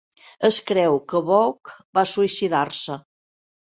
Es 0.47 0.57
creu 0.71 0.97
que 1.13 1.23
Boake 1.29 1.79
va 2.01 2.09
suïcidar-se. 2.17 3.03